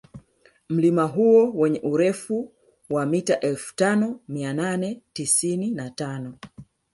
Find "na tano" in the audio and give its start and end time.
5.71-6.37